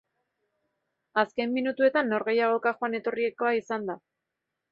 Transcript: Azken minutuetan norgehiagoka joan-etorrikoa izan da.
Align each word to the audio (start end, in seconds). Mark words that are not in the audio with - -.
Azken 1.23 1.51
minutuetan 1.57 2.09
norgehiagoka 2.13 2.73
joan-etorrikoa 2.79 3.53
izan 3.61 3.87
da. 3.93 3.99